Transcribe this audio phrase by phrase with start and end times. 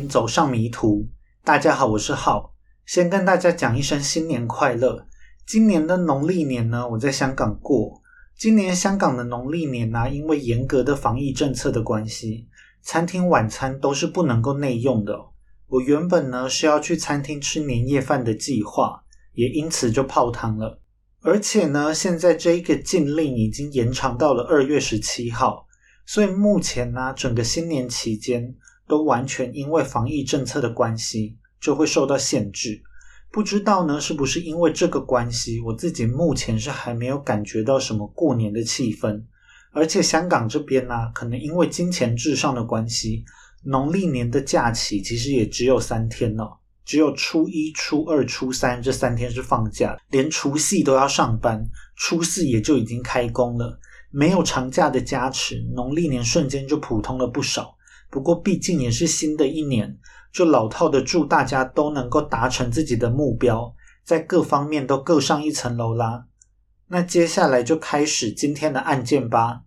[0.00, 1.08] 走上迷途。
[1.42, 2.52] 大家好，我是浩。
[2.86, 5.06] 先跟大家讲一声新年快乐。
[5.46, 8.02] 今年的农历年呢，我在香港过。
[8.36, 12.48] 今年香港的农历年呢，因为严格的防疫政策的关系，
[12.82, 15.18] 餐厅晚餐都是不能够内用的。
[15.68, 20.80] 我原本呢是要去餐厅吃年夜饭的计划，也因此就泡汤了。
[21.22, 25.66] 而且呢，现在这一个禁令已经延长到了二月十七号，
[26.04, 28.54] 所以目前呢，整个新年期间。
[28.86, 32.82] 都完全因为防疫政策的关系，就会受到限制。
[33.30, 39.22] 不知道呢，是不是因为这个关系，我自己目前是还没有感觉到什么过年的气氛。
[39.72, 43.24] 而且香港这边呢，可能因为金钱至上的关系，
[43.64, 51.66] 农历年的假期其实也只有三天了，只有初一、初二、初三这三天是放假，连除夕都要上班，
[51.96, 53.80] 初四也就已经开工了。
[54.12, 57.76] 没有长假的加持，农历年瞬间就普通了不少。
[58.14, 59.98] 不过，毕竟也是新的一年，
[60.32, 66.26] 就老套的祝大家都能够达成自己的目标，在各方面都各上一层楼啦。
[66.86, 69.62] 那接下来就开始今天的案件吧。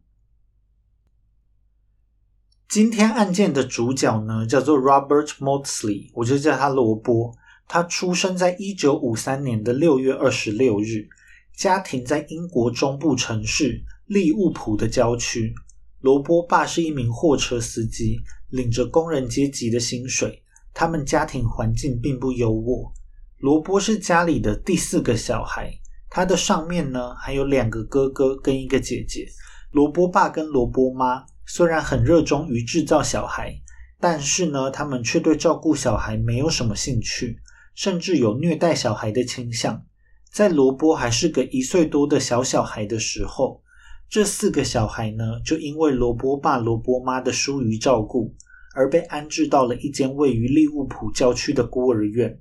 [2.70, 7.36] 今天案件的主角呢，叫做 Robert Maudsley，我就叫他罗伯。
[7.67, 11.09] 他出生在一九五三年的六月二十六日，
[11.54, 15.54] 家庭在英国中部城市利物浦的郊区。
[16.00, 18.22] 罗伯爸是一名货车司机。
[18.50, 20.42] 领着工人阶级的薪水，
[20.73, 22.92] 他们家庭环境并不优渥。
[23.39, 25.72] 罗伯是家里的第四个小孩，
[26.09, 29.28] 他的上面呢还有两个哥哥跟一个姐姐。
[29.72, 33.54] 罗伯爸跟罗伯妈虽然很热衷于制造小孩，
[34.00, 37.38] 但是呢，他们却对照顾小孩没有什么兴趣，
[37.76, 39.83] 甚至有虐待小孩的倾向。
[40.32, 43.61] 在罗伯还是个一岁多的小小孩的时候。
[44.10, 48.33] 这四个小孩呢，就因为罗伯爸、罗伯妈的疏于照顾，
[48.77, 52.39] 而被安置到了一间位于利物浦郊区的孤儿院。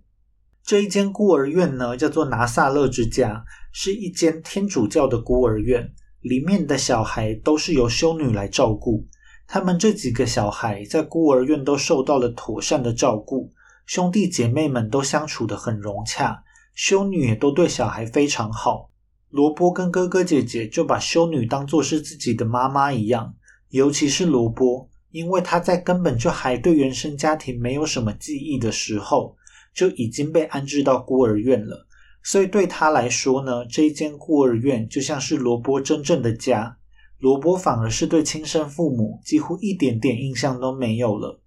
[0.63, 3.43] 这一间孤儿院呢，叫做拿撒勒之家，
[3.73, 5.91] 是一间天主教的孤儿院。
[6.21, 9.07] 里面的小孩都是由修女来照顾。
[9.47, 13.53] 他们这几个小孩在孤儿院都受到了妥善的照顾，
[13.87, 16.43] 兄弟姐妹们都相处得很融洽，
[16.75, 18.91] 修女也都对小孩非常好。
[19.31, 23.35] 罗伯跟哥哥姐姐就把修女当作是自己的妈妈一样，
[23.71, 29.35] 尤其是罗伯，因为他在根本就还对原生家庭没有什么记忆的时候，
[29.75, 31.87] 就已经被安置到孤儿院了，
[32.23, 36.77] 所以对他来说呢，这一间孤儿院就像是罗伯真正的家。
[37.19, 41.41] 罗伯反而是对亲生父母几乎一点点印象都没有了，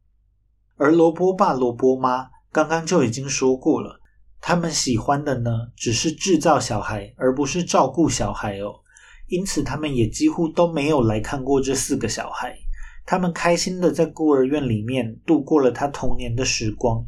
[0.78, 4.00] 而罗伯爸、罗伯妈刚刚就已经说过了。
[4.42, 8.74] 他们喜欢的呢，只是制造小孩，而不是照顾小孩哦。
[9.28, 12.58] 因此，他们也几乎都没有来看过这四个小孩。
[13.10, 17.04] 他们开心的在孤儿院里面度过了他童年的时光。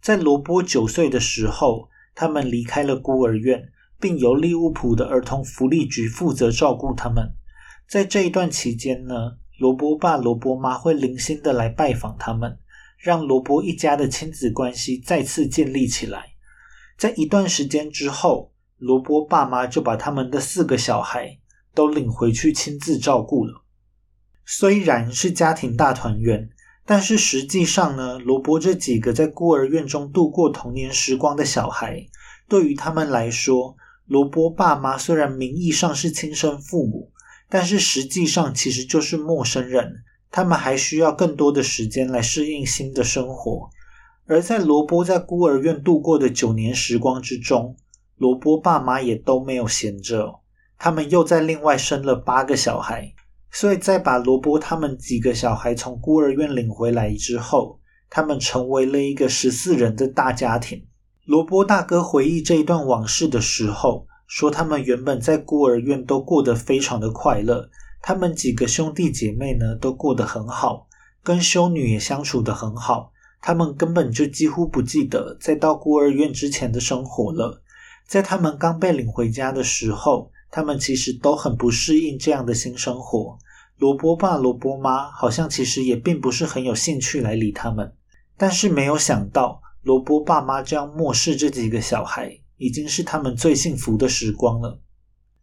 [0.00, 3.60] 在罗伯九岁的时候，他们离开了孤儿院，
[3.98, 7.34] 并由利物浦的儿童福利局负责照顾他们。
[7.88, 12.56] 在这一段期间呢，罗伯爸、罗伯妈会零星的来拜访他们，
[12.96, 16.26] 让罗伯一家的亲子关系再次建立起来。
[16.96, 21.40] 在一段时间之后，罗伯爸妈就把他们的四个小孩
[21.74, 23.64] 都领回去亲自照顾了。
[24.52, 26.50] 虽然是家庭大团圆，
[26.84, 32.04] 但是实际上呢，罗伯这几个在孤儿院中度过童年时光的小孩，
[32.48, 37.12] 对于他们来说，罗伯爸妈虽然名义上是亲生父母，
[37.48, 40.02] 但是实际上其实就是陌生人。
[40.32, 43.70] 他们还需要更多的时间来适应新的生活。
[44.26, 47.76] 而在罗伯在孤儿院度过的九年时光之中，
[48.16, 50.40] 罗伯爸妈也都没有闲着，
[50.76, 53.14] 他们又在另外生了八个小孩。
[53.52, 60.86] 所以在把罗伯他们几个小孩从孤儿院领回来之后，他们成为了一个十四人的大家庭。
[61.24, 67.68] 罗伯大哥回忆这一段往事的时候，说他们原本在孤儿院都过得非常的快乐，
[68.00, 70.86] 他们几个兄弟姐妹呢都过得很好，
[71.22, 73.12] 跟修女也相处得很好。
[73.42, 77.62] 他们根本就几乎不记得在到孤儿院之前的生活了。
[78.06, 83.38] 在他们刚被领回家的时候，他们其实都很不适应这样的新生活。
[83.78, 87.94] 罗伯爸、罗伯妈好像其实也并不是很有兴趣来理他们。
[88.36, 94.80] 但是没有想到，罗伯爸妈这样漠视这几个小孩，已经是他们最幸福的时光了。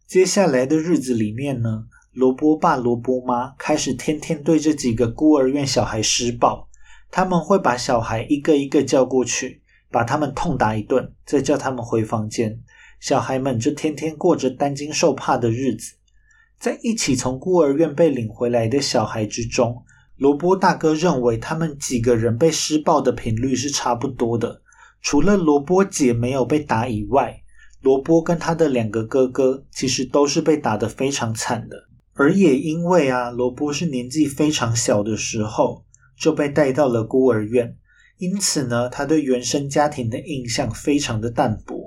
[0.06, 6.68] 接下来的日子里面呢，罗伯爸、罗伯妈开始天天对这几个孤儿院小孩施暴。
[7.10, 12.60] 他们会把小孩一个一个叫过去，把他们痛打一顿，再叫他们回房间。
[13.00, 15.94] 小孩们就天天过着担惊受怕的日子。
[16.58, 19.84] 在一起从孤儿院被领回来的小孩之中，
[20.16, 24.60] 罗波大哥认为他们几个人被施暴的频率是差不多的，
[25.00, 27.40] 除了罗波姐没有被打以外，
[27.80, 31.76] 罗波跟他的两个哥哥其实都是被打得非常惨的。
[32.14, 35.84] 而也因为啊，罗波是年纪非常小的时候
[36.18, 37.76] 就被带到了孤儿院，
[38.18, 41.77] 因此呢，他对原生家庭的印象非常的淡薄。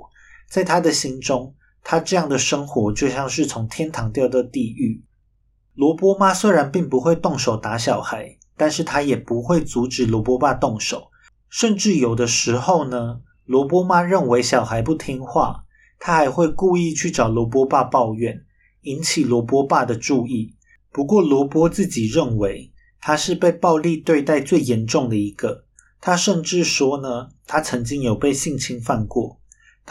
[0.52, 5.02] 在他的心中，他这样的生活就像是从天堂掉到地狱。
[5.76, 11.08] 罗波妈虽然并不会动手打小孩，但是她也不会阻止罗波爸动手，
[11.48, 15.64] 甚至有的时候呢，罗波妈认为小孩不听话，
[15.98, 18.44] 她还会故意去找罗波爸抱怨，
[18.82, 20.54] 引起罗波爸的注意。
[20.92, 25.64] 不过罗波自己认为他是被暴力对待最严重的一个，
[26.02, 29.41] 他甚至说呢，他曾经有被性侵犯过。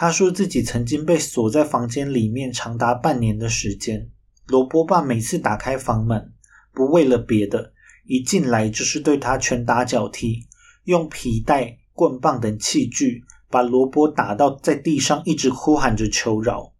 [0.01, 4.09] 他说自己曾经被锁在房间里面长达半年的时间。
[4.47, 6.33] 罗波爸每次打开房门，
[6.73, 7.71] 不为了别的，
[8.07, 10.47] 一进来就是对他拳打脚踢，
[10.85, 16.73] 用皮带、棍棒等器具把罗波打到在地上，一直呼喊着求饶。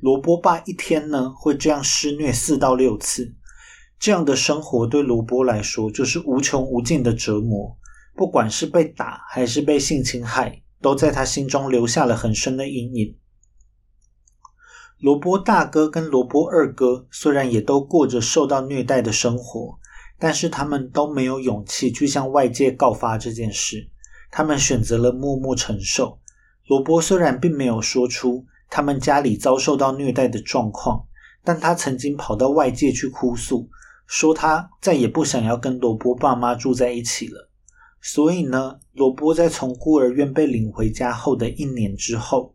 [0.00, 3.34] 罗波爸一天呢会这样施虐四到六次，
[3.98, 7.76] 这样的生活对罗波来说就是无穷无尽的折磨，
[8.16, 10.62] 不管是被打还是被性侵害。
[10.84, 13.16] 都在他心中留下了很深的阴影。
[14.98, 19.78] 罗波大哥跟罗波二哥虽然也都过着受到虐待的生活，
[20.18, 23.88] 但是他们都没有勇气去向外界告发这件事。
[24.30, 26.18] 他们选择了默默承受。
[26.66, 31.06] 罗波虽然并没有说出他们家里遭受到虐待的状况，
[31.42, 33.70] 但他曾经跑到外界去哭诉，
[34.06, 37.48] 说他再也不想要跟罗波爸妈住在一起了。
[38.06, 42.54] 所以呢，罗波在从孤儿院被领回家后的一年之后，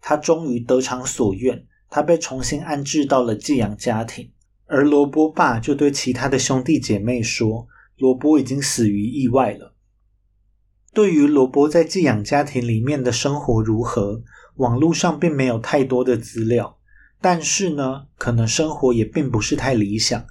[0.00, 4.30] 他终于得偿所愿，他被重新安置到了寄养家庭。
[4.64, 9.74] 而罗波爸就对其他的兄弟姐妹说，罗波已经死于意外了。
[10.94, 14.22] 对于罗波在寄养家庭里面的生活如何，
[14.54, 16.78] 网络上并没有太多的资料，
[17.20, 20.24] 但是呢，可能生活也并不是太理想，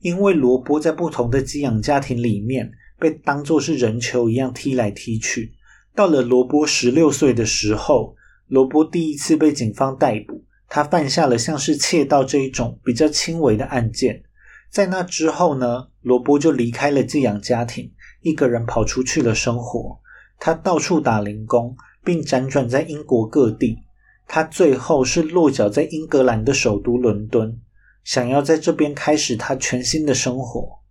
[0.00, 2.74] 因为罗波在不同的寄养家庭里面。
[3.02, 5.52] 被当作是人球一样踢来踢去。
[5.92, 8.14] 到了罗波十六岁的时候，
[8.46, 10.44] 罗波第一次被警方逮捕。
[10.68, 14.22] 他犯下了像是窃盗这一种比较轻微的案件。
[14.70, 17.90] 在那之后呢，罗波就离开了寄养家庭，
[18.20, 19.98] 一个人跑出去了生活。
[20.38, 23.80] 他到处打零工，并辗转在英国各地。
[24.28, 27.60] 他最后是落脚在英格兰的首都伦敦，
[28.04, 30.81] 想要在这边开始他全新的生活。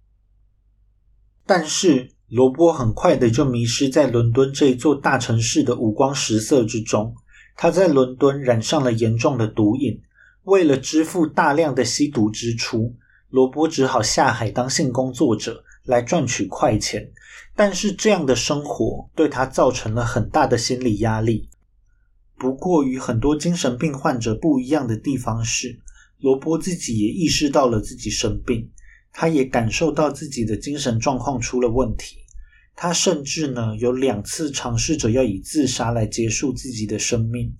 [1.53, 7.13] 但是罗波很快的就迷失在伦敦这一座大城市的五光十色之中。
[7.57, 10.01] 他在伦敦染上了严重的毒瘾，
[10.43, 12.95] 为了支付大量的吸毒支出，
[13.27, 17.11] 罗波只好下海当性工作者来赚取快钱。
[17.53, 21.49] 但是这样的生活对他造成了很大的心理压力。
[22.37, 25.77] 不过与很多精神病患者不一样的地方是，
[26.21, 28.71] 罗波自己也意识到了自己生病。
[29.13, 32.17] 他也感受到自己的精神状况出了问题，
[32.75, 37.53] 他甚至呢有两次尝试着要以自杀来结束自己的生命。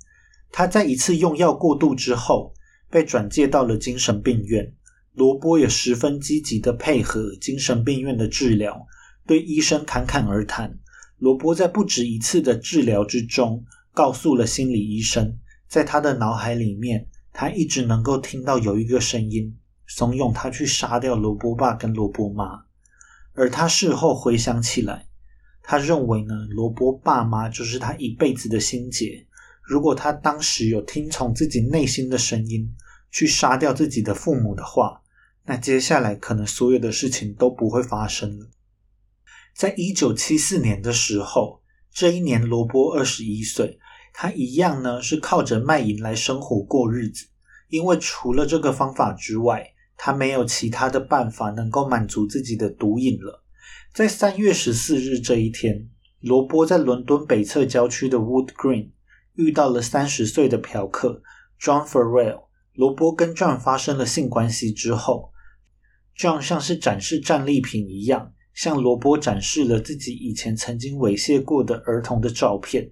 [0.51, 2.53] 他在一次用药过度之后，
[2.89, 4.73] 被转介到了精神病院。
[5.13, 8.87] 罗波也十分积极的配合精神病院的治疗，
[9.27, 10.79] 对医生侃侃而谈。
[11.17, 19.53] 罗波在不止一次的治疗之中，告诉了心理医生，在他的脑海里面，他一直能够听到有一个声音。
[19.93, 22.63] 怂恿他去杀掉罗波爸跟罗波妈，
[23.33, 25.05] 而他事后回想起来，
[25.61, 29.27] 他认为呢，罗波爸妈就是他一辈子的心结。
[29.61, 32.73] 如果他当时有听从自己内心的声音，
[33.11, 35.01] 去杀掉自己的父母的话，
[35.43, 38.47] 那接下来可能所有的事情都不会发生了。
[39.53, 43.77] 在一九七四年的时候，这一年罗波二十一岁，
[44.13, 47.25] 他一样呢是靠着卖淫来生活过日子，
[47.67, 49.70] 因为除了这个方法之外，
[50.03, 53.43] 他没有其他的办法能够满足自己的毒瘾了。
[53.93, 55.87] 在三月十四日这一天，
[56.21, 58.89] 罗波在伦敦北侧郊区的 Wood Green
[59.35, 61.21] 遇到了三十岁的嫖客
[61.61, 62.45] John Farrell。
[62.73, 65.31] 罗波跟 John 发生了性关系之后
[66.17, 72.89] ，John 像是展示战利品一样，向罗波展示了自己以前曾经猥亵过的儿童的照片。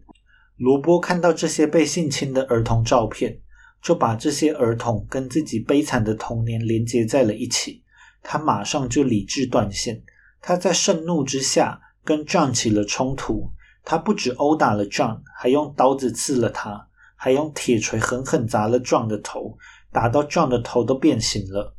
[0.57, 3.41] 罗波看到这些被性侵的儿童照片。
[3.81, 7.83] 就把这些儿童跟自己悲惨的童年连接在了一起，
[8.21, 10.03] 他马上就理智断线。
[10.41, 13.51] 他在盛怒之下跟 John 起了冲突，
[13.83, 19.57] 他不止殴打了 John，还用刀子刺了他，还用铁锤狠狠砸了 John 的头，
[19.91, 21.75] 打到 John 的头都变形了。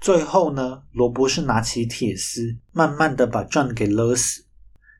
[0.00, 4.44] 最后呢，罗伯是拿起铁丝，慢慢的把 John 给勒死。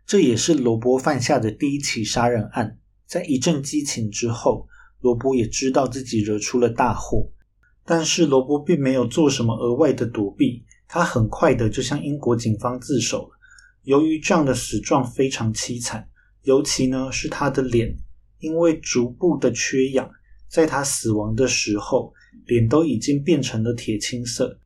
[0.06, 2.78] 这也是罗伯犯下的第一起杀人案。
[3.06, 4.68] 在一阵激情之后，
[5.04, 7.28] 罗伯也知道自己惹出了大祸，
[7.84, 13.38] 但是罗伯并没有做什么额外的躲避，他很快的就向英国警方自首了。
[13.82, 16.08] 由于这样的死状非常凄惨，
[16.44, 17.94] 尤其呢是他的脸，
[18.38, 20.11] 因为逐步的缺氧，
[20.49, 22.14] 在他死亡的时候，
[22.46, 24.58] 脸都已经变成了铁青色。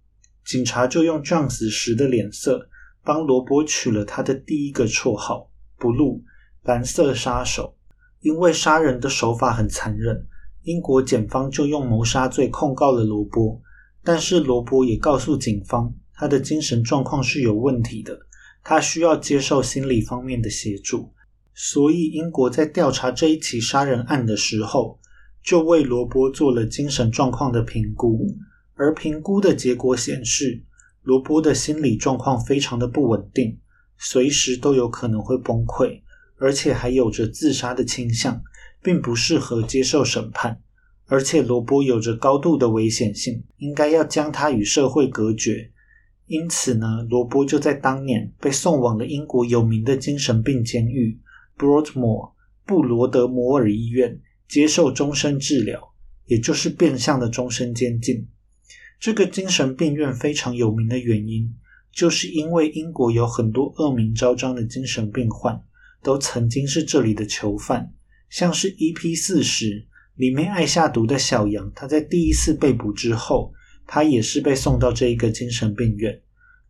[0.45, 2.69] 警察就用这样子时的脸色，
[3.03, 6.23] 帮罗伯取了他的第一个绰号 “blue”
[6.63, 7.75] 蓝色杀手。
[8.21, 10.27] 因为杀人的手法很残忍，
[10.63, 13.61] 英国检方就用谋杀罪控告了罗伯。
[14.03, 18.19] 但是罗伯也告诉警方，他的精神状况是有问题的，
[18.65, 21.13] 他需要接受心理方面的协助。
[21.55, 24.99] 所以英国在调查这一起杀人案的时候，
[25.43, 28.27] 就为罗伯做了精神状况的评估。
[28.75, 30.63] 而评估的结果显示，
[31.03, 33.59] 罗伯的心理状况非常的不稳定，
[33.99, 36.01] 随时都有可能会崩溃，
[36.39, 38.43] 而且还有着自杀的倾向，
[38.83, 40.61] 并不适合接受审判。
[41.07, 45.71] 而且罗伯有着高度的危险性，应该要将他与社会隔绝。
[46.27, 51.19] 因此呢，罗伯就在当年被送往了英国有名的精神病监狱
[51.57, 52.33] ——Broadmoor
[52.67, 55.95] 布罗德摩尔医院，接受终身治疗，
[56.27, 58.29] 也就是变相的终身监禁。
[59.01, 61.55] 这个精神病院非常有名的原因，
[61.91, 65.59] 就是因为英国有很多恶名昭彰的精神病患，
[66.03, 67.93] 都曾经是这里的囚犯。
[68.31, 69.15] 像是 E.P.
[69.15, 73.53] 四十里面爱下毒的小杨，他在第一次被捕之后，
[73.87, 76.21] 他也是被送到这一个精神病院。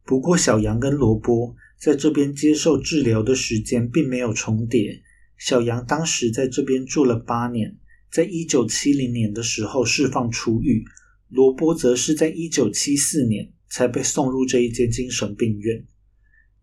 [0.04, 5.02] 不过，小杨跟罗波在这边接受治疗的时间并没有重叠。
[5.36, 7.76] 小杨当时在这边住了八年，
[8.10, 10.84] 在一九七零年的时候释放出狱。
[11.28, 15.84] 罗伯则是在一九七四年才被送入这一间精神病院。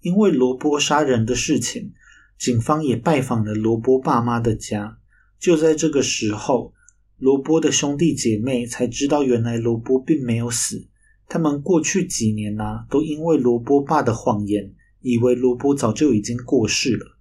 [0.01, 1.93] 因为罗伯杀人的事情，
[2.37, 4.97] 警方也拜访了罗伯爸妈的家。
[5.39, 6.73] 就在这个时候，
[7.17, 10.87] 罗伯的兄弟姐妹才知道，原来罗伯并没有死。
[11.27, 17.17] 他们过去几年呐，都因为罗伯爸的谎言，以为罗伯早就已经过世了。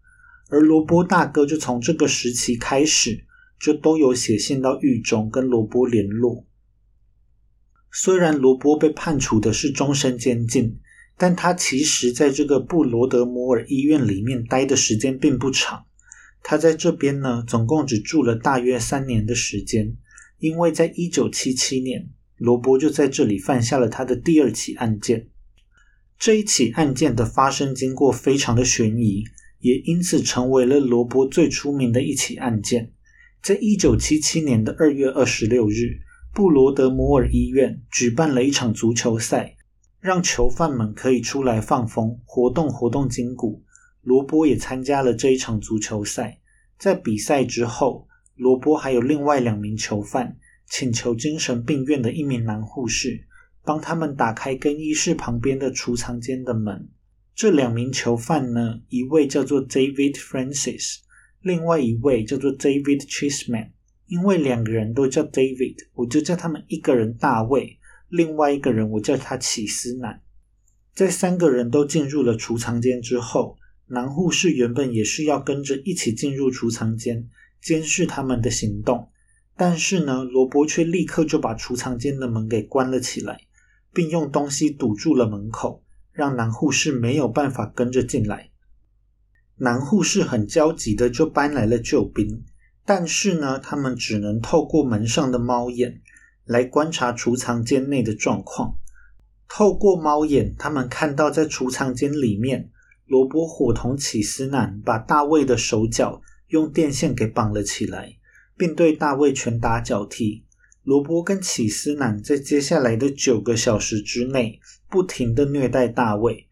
[0.50, 3.24] 而罗伯大哥就从这个时期开始，
[3.58, 6.44] 就都有写信到狱中跟罗伯联络。
[7.90, 10.78] 虽然罗伯被判处的是终身监禁，
[11.16, 15.84] 但他其实在这个布罗德摩尔医院里面待的时间并不长。
[16.42, 19.96] 他在这边呢，总共只住了大约三年的时间。
[20.38, 25.28] 因为在一九七七年，罗伯就在这里犯下了他的第二起案件。
[26.18, 29.24] 这一起案件的发生经过非常的悬疑，
[29.60, 32.92] 也因此成为了罗伯最出名的一起案件。
[33.42, 36.02] 在一九七七年的二月二十六日。
[36.34, 39.54] 布罗德摩尔医院举办了一场足球赛，
[40.04, 43.64] 让囚犯们可以出来放风、活动活动筋骨。
[44.02, 46.42] 罗伯也参加了这一场足球赛。
[46.78, 53.24] 在比赛之后，罗伯还有另外两名囚犯请求精神病院的一名男护士
[53.64, 56.86] 帮他们打开更衣室旁边的储藏间的门。
[57.34, 60.98] 这两名囚犯呢，一位叫做 David Francis，
[61.40, 63.70] 另外一位叫做 David Chisman。
[64.06, 67.78] 因为两个人都叫 David，我就叫他们一个人大卫，
[68.14, 70.22] 另外一个人我叫他起司男。
[70.94, 77.28] 在三个人都进入了储藏间之后，男护士原本也是要跟着一起进入储藏间
[77.60, 79.08] 监视他们的行动，
[79.56, 83.40] 但是呢，罗伯却立刻就把储藏间的门给关了起来，
[83.92, 88.50] 并用东西堵住了门口，让男护士没有办法跟着进来。
[89.56, 92.44] 男护士很焦急的就搬来了救兵。
[92.86, 96.02] 但是呢，他们只能透过门上的猫眼
[96.44, 98.76] 来观察储藏间内的状况。
[99.48, 102.70] 透过猫眼，他们看到在储藏间里面，
[103.06, 108.16] 罗伯伙同起司男把大卫的手脚用电线给绑了起来，
[108.56, 110.44] 并对大卫拳打脚踢。
[110.82, 114.60] 罗伯跟起司男在接下来的九个小时之内，
[114.90, 116.46] 不停的虐待大卫。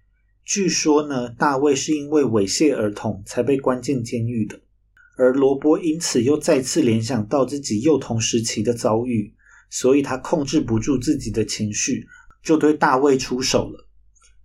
[0.44, 4.60] 据说呢，大卫是因为猥亵儿童才被关进监狱的。
[5.16, 9.34] 而罗伯因此又再次联想到自己幼童时期的遭遇，
[9.74, 12.06] 所以他控制不住自己的情绪，
[12.42, 13.88] 就对大卫出手了。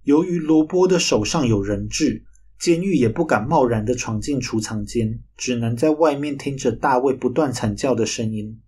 [0.04, 2.24] 由于罗伯的手上有人质，
[2.58, 8.62] 监狱也不敢贸然的闯进储藏间，只能在外面听着大卫不断惨叫的声音。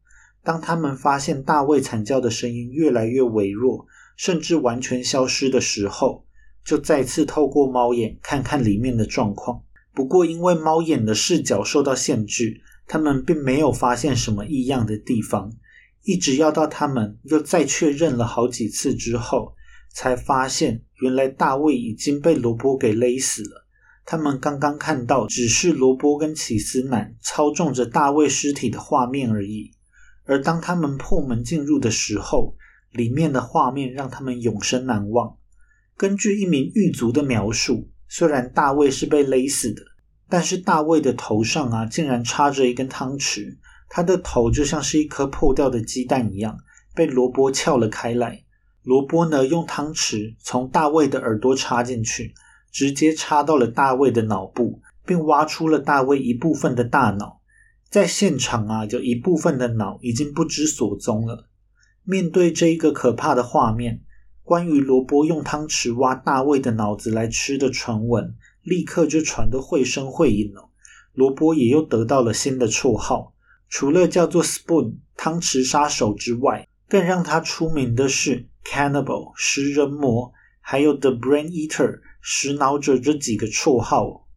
[0.44, 3.88] 当他们发现大卫惨叫的声音越来越微弱，
[4.18, 6.26] 甚至完全消失的时候，
[6.66, 9.64] 就再次透过猫眼看看里面的状况。
[9.94, 15.54] 不过，因为猫眼的视角受到限制，他们并没有发现什么异样的地方。
[16.10, 19.54] 一直要到他们又再确认了好几次之后，
[19.94, 23.68] 才发现原来大卫已经被罗波给勒死了。
[24.08, 29.70] 他们刚刚看到只是罗波跟起司男操纵着大卫尸体的画面而已，
[30.26, 32.56] 而当他们破门进入的时候，
[32.92, 35.38] 里面的画面让他们永生难忘。
[35.96, 39.84] 根据一名狱卒的描述，虽然大卫是被勒死的，
[40.28, 43.58] 但是大卫的头上啊竟然插着一根汤匙，
[43.90, 46.58] 他的头就像是一颗破掉的鸡蛋一样
[46.96, 48.44] 被罗波撬了开来。
[48.84, 52.34] 罗波呢用汤匙从大卫的耳朵插进去。
[52.72, 57.42] 直接插到了大卫的脑部，并挖出了大卫一部分的大脑。
[57.90, 61.50] 在现场啊，有一部分的脑已经不知所踪了。
[62.04, 64.04] 面对这一个可怕的画面，
[64.44, 70.70] 关于罗伯用汤匙挖大卫的脑子来吃的传闻，立刻就传得绘声绘影了。
[71.14, 73.34] 罗伯也又得到了新的绰号，
[73.70, 82.02] 除了叫做 Spoon 汤匙杀手之外，更让他出名的是 Cannibal 食人魔，还有 The Brain Eater。
[82.22, 84.28] 食脑者这几个绰号，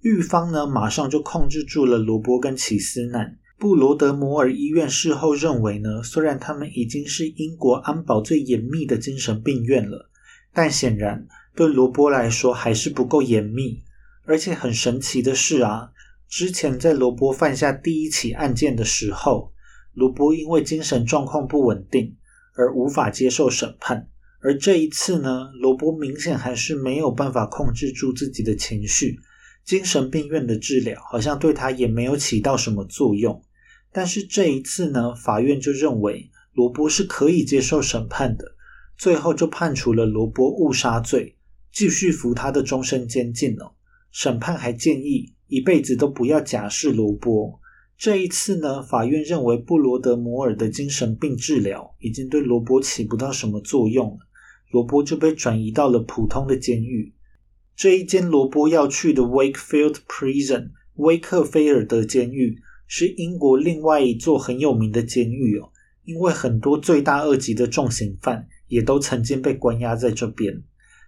[0.00, 3.36] 狱方呢马上就控制住了罗伯跟齐斯南。
[3.58, 10.08] 布罗德摩尔医院事后认为呢，虽然他们已经是英国安保最严密的精神病院了，
[10.54, 13.82] 但显然对罗伯来说还是不够严密。
[14.24, 15.90] 而且很神奇的是啊，
[16.28, 19.52] 之前在罗伯犯下第一起案件的时候，
[19.94, 22.16] 罗伯因为精神状况不稳定
[22.54, 24.08] 而无法接受审判。
[24.40, 29.18] 而这一次呢，罗伯明显还是没有办法控制住自己的情绪，
[29.64, 33.42] 精神病院的治疗好像对他也没有起到什么作用。
[33.90, 38.54] 但是这一次呢，法院就认为罗伯是可以接受审判的，
[38.96, 41.36] 最后就判处了罗伯误杀罪，
[41.72, 43.74] 继续服他的终身监禁了。
[44.10, 47.58] 审判还建议一辈子都不要假释罗伯。
[47.96, 54.18] 这一次呢，法院认为布罗德摩尔的精神病治疗已经对罗伯起不到什么作用了。
[54.70, 57.12] 罗伯就被转移到了普通的监狱。
[57.74, 65.70] 这一间罗伯要去的 Wakefield Prison（ 威克菲尔德监狱）是英国另外一座很有名的监狱哦，
[66.04, 70.62] 因为很多罪大恶极的重刑犯也都曾经被关押在这边。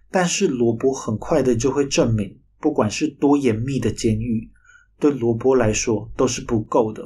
[0.09, 4.49] 但是罗伯很快的就会证明，不管是多严密的监狱，
[4.99, 7.03] 对罗伯来说都是不够的。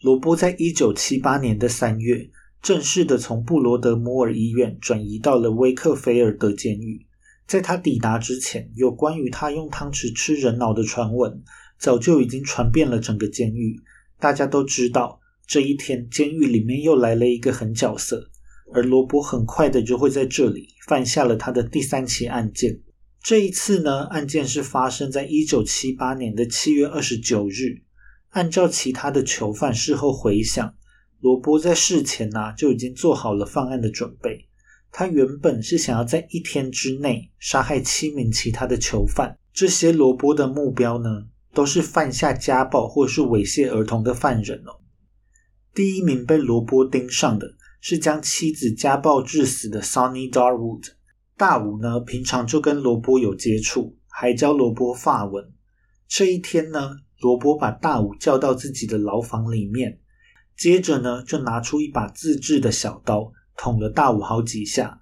[0.00, 2.30] 罗伯在一九七八年的三月。
[2.62, 7.06] 正式的从布罗德摩尔医院转移到了威克菲尔德监狱。
[7.46, 11.44] 在他抵达之前，有关于他用汤匙吃人脑的传闻
[11.78, 13.80] 早就已经传遍了整个监狱。
[14.18, 18.28] 大家都知道，这一天监狱里面又来了一个狠角色，
[18.74, 22.80] 而罗伯很快的就会在这里犯下了他的第三起案件。
[23.26, 27.82] 这一次呢，案件是发生在一九七八年的七月二十九日。
[28.28, 30.72] 按照其他的囚犯事后回想。
[31.18, 34.46] 罗伯在事前呐就已经做好了犯案的准备。
[34.92, 39.36] 他原本是想要在一天之内杀害七名其他的囚犯。
[39.52, 44.78] 这些罗伯的目标呢，都是犯下家暴或是猥亵儿童的犯人哦。
[45.74, 50.92] 第一名被罗伯盯上的是将妻子家暴致死的 Sonny Darwood。
[51.38, 55.52] 大武呢，平常就跟罗波有接触，还教罗波法文。
[56.08, 59.98] 这一天呢，罗波把大武叫到自己的牢房里面。
[60.56, 64.98] 接着呢，就拿出一把自制的小刀，捅了大武好几下，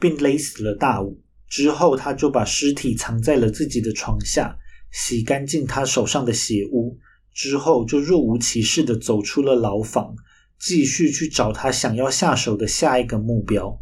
[0.00, 1.22] 并勒死了大武。
[1.48, 4.58] 之后，他就把尸体藏在了自己的床下，
[4.90, 6.98] 洗干净他手上的血污。
[7.32, 10.16] 之后，就若无其事的走出了牢房，
[10.58, 13.80] 继续去找他想要下手的下一个目标。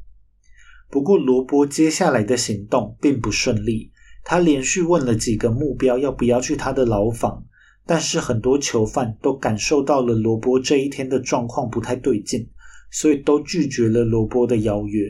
[0.94, 3.90] 不过，罗伯接下来的行动并不顺利，
[4.22, 7.44] 他连续问了几个目标要不要去他的牢房。
[7.84, 12.48] 但是很多囚犯都感受到了罗伯这一天的状况不太对劲，
[12.92, 15.08] 所以都拒绝了罗伯的邀约。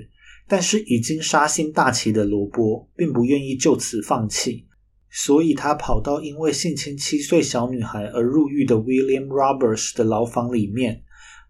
[0.49, 4.66] 但是已经杀心大起的罗伯并不愿意就此放弃，
[5.11, 11.03] 所以他跑到因为性侵七岁小女孩而入狱的 William Roberts 的牢房里面。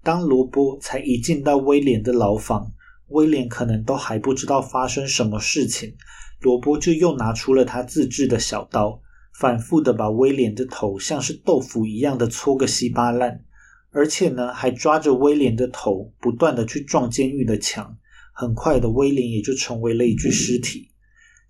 [0.02, 2.72] 当罗伯才一进到威廉的牢房，
[3.08, 5.94] 威廉可能都还不知道发生什么事情，
[6.40, 9.00] 罗伯就又拿出了他自制的小刀。
[9.38, 13.44] 反复的把威廉的头像是豆腐一样的搓个稀巴烂，
[13.90, 17.98] 而且呢，还抓着威廉的头不断的去撞监狱的墙。
[18.32, 20.90] 很快的，威廉也就成为了一具尸体。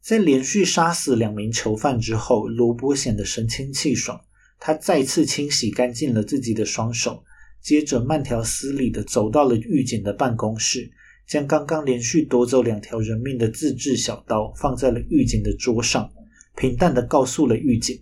[0.00, 4.20] 在连续杀死两名囚犯之后，罗伯显得神清气爽。
[4.58, 7.22] 他再次清洗干净了自己的双手，
[7.60, 10.90] 接着慢条斯理的走到了狱警的办公室，
[11.26, 16.10] 将刚刚连续夺走两条人命的自制小刀放在了狱警的桌上。
[16.56, 18.00] 平淡的告诉了狱警，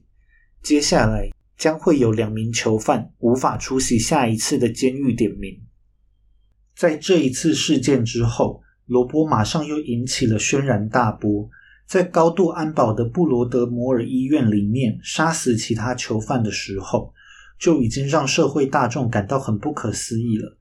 [0.62, 5.58] 接下来将会有两名囚犯无法出席下一次的监狱点名。
[6.76, 11.48] 在这一次事件之后，罗波马上又引起了轩然大波，
[11.86, 17.14] 在高度安保的布罗德摩尔医院里面杀死其他囚犯的时候，
[17.58, 20.58] 就已经让社会大众感到很不可思议了。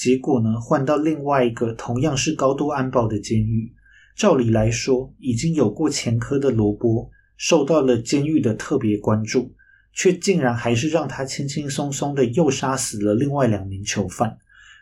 [0.00, 3.70] 结果呢，换到另外一个同样是高度安保的监狱，
[4.16, 9.54] 照理来说已经有过前科的罗波，受到了监狱的特别关注，
[9.92, 14.38] 却竟然还是让他轻轻松松的又杀死了另外两名囚犯。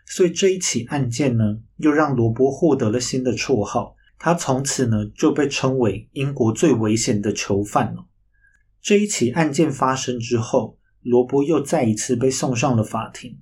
[0.06, 8.06] 所以这一起案件呢，又让罗伯获得了新的绰号，他从此呢就被称为英国最危险的囚犯了。
[8.80, 13.36] 这一起案件发生之后，罗伯又再一次被送上了法庭。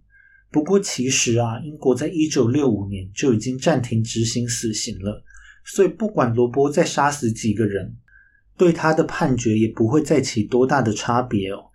[0.51, 5.23] 不过其实啊，英国在一九六五年就已经暂停执行死刑了，
[5.65, 7.97] 所以不管罗伯再杀死几个人，
[8.57, 11.67] 对他的判决也不会再起多大的差别哦。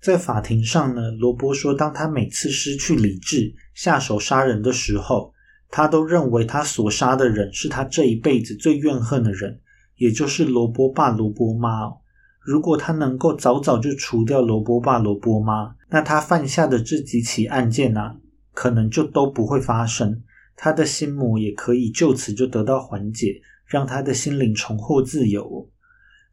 [0.00, 5.32] 在法庭上呢，罗伯说，当他每次失去理智下手杀人的时候，
[5.68, 9.60] 他都认为他所杀的人是他这一辈子最怨恨的人，
[9.96, 11.99] 也就是罗伯爸、罗伯妈。
[12.40, 18.16] 如果他能够早早就除掉罗伯爸、罗伯妈，那他犯下的这几起案件啊，
[18.52, 20.22] 可能就都不会发生，
[20.56, 25.68] 他的心魔也可以就此就得到缓解，让他的心灵重获自由。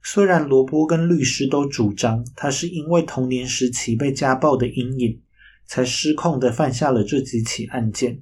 [0.02, 5.20] 虽然罗伯跟律师都主张他是因为童年时期被家暴的阴影，
[5.66, 8.22] 才失控的犯下了这几起案件，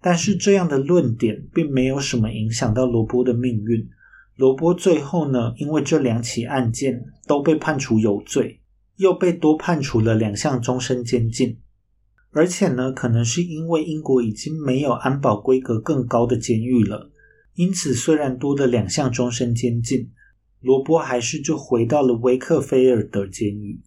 [0.00, 3.86] 但是这样的论点并没有什么影响到罗伯的命运。
[4.36, 8.60] 罗伯最后呢，因为这两起案件都被判处有罪，
[8.96, 11.58] 又被多判处了两项终身监禁，
[12.30, 17.10] 而且呢，可能是因为英国已经没有安保规格更高的监狱了，
[17.54, 20.10] 因此虽然多了两项终身监禁。
[20.60, 23.80] 罗伯还是就回到了维克菲尔德监狱，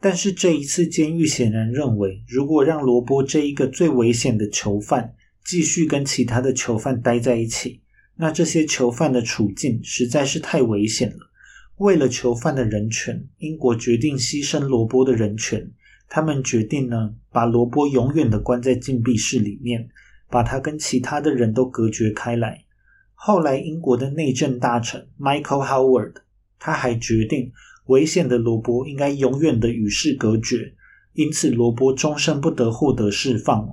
[0.00, 7.80] 但是这一次监狱显然认为，如果让罗伯这一个最危险的囚犯继续跟其他的囚犯待在一起，
[8.16, 11.30] 那这些囚犯的处境实在是太危险了。
[11.78, 15.72] 为了囚犯的人权，英国决定牺牲罗伯的人权。
[16.08, 19.88] 他们决定呢，把罗伯永远的关在禁闭室里面，
[20.30, 22.64] 把他跟其他的人都隔绝开来。
[23.14, 26.14] 后来，英国的内政大臣 Michael Howard，
[26.60, 27.50] 他还决定
[27.86, 30.74] 危险的罗伯应该永远的与世隔绝，
[31.14, 33.68] 因此罗伯终身不得获得释放。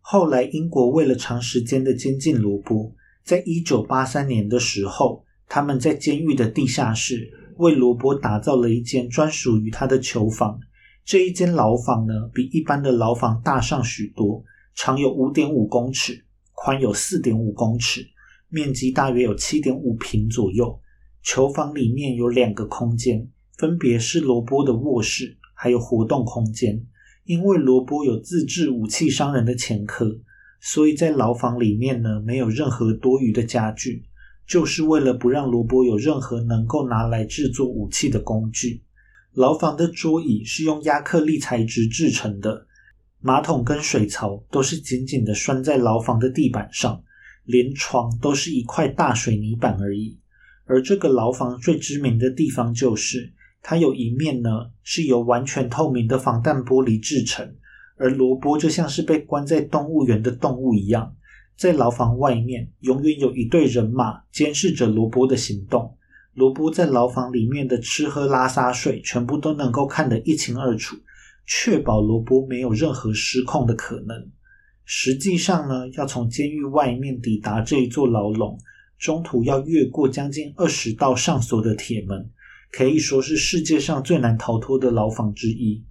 [0.00, 2.92] 后来，英国为了长时间的监禁罗伯，
[3.28, 10.58] 在一九八三年的时候，他们在监狱的地下室为罗伯打造了一间专属于他的囚房。
[11.04, 14.42] 这一间牢房呢，比一般的牢房大上许多，
[14.74, 18.00] 长有五点五公尺，宽有四点五公尺。
[18.48, 20.80] 面积大约有七点五平左右。
[21.22, 26.82] 囚房里面有两个空间，分别是罗波的卧室，还有活动空间。
[27.26, 30.18] 因为罗波有自制武器伤人的前科，
[30.60, 34.04] 所以在牢房里面呢，没有任何多余的家具，
[34.46, 38.82] 就是为了不让罗波有任何能够拿来制作武器的工具。
[39.34, 42.66] 牢房的桌椅是用亚克力材质制成的，
[43.20, 47.02] 马桶跟水槽都是紧紧的拴在牢房的地板上。
[47.44, 50.18] 连床都是一块大水泥板而已，
[50.66, 54.50] 而这个牢房最知名的地方就是，它有一面呢
[54.82, 57.56] 是由完全透明的防弹玻璃制成，
[57.98, 61.14] 而罗伯就像是被关在动物园的动物一样，
[61.56, 65.96] 在牢房外面永远有一队人马监视着罗伯的行动，
[66.34, 70.96] 罗伯在牢房里面的吃喝拉撒睡全部都能够看得一清二楚，
[71.46, 74.30] 确保罗伯没有任何失控的可能。
[74.84, 78.58] 实际上呢，要从监狱外面抵达这一座牢笼，
[78.98, 82.30] 中途要越过将近二十道上锁的铁门，
[82.70, 85.84] 可以说是世界上最难逃脱的牢房之一。